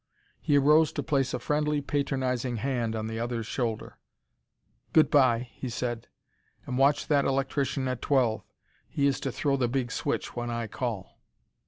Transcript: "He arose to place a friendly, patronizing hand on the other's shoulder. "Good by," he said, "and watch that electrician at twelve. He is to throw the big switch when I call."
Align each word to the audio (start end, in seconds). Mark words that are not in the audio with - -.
"He 0.39 0.57
arose 0.57 0.91
to 0.93 1.03
place 1.03 1.31
a 1.31 1.37
friendly, 1.37 1.79
patronizing 1.79 2.55
hand 2.55 2.95
on 2.95 3.05
the 3.05 3.19
other's 3.19 3.45
shoulder. 3.45 3.99
"Good 4.93 5.11
by," 5.11 5.49
he 5.53 5.69
said, 5.69 6.07
"and 6.65 6.79
watch 6.79 7.05
that 7.05 7.23
electrician 7.23 7.87
at 7.87 8.01
twelve. 8.01 8.43
He 8.89 9.05
is 9.05 9.19
to 9.19 9.31
throw 9.31 9.57
the 9.57 9.67
big 9.67 9.91
switch 9.91 10.35
when 10.35 10.49
I 10.49 10.65
call." 10.65 11.21